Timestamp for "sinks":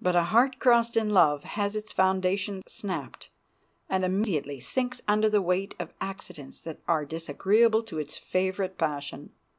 4.58-5.02